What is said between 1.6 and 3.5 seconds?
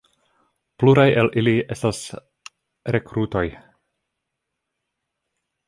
estas rekrutoj.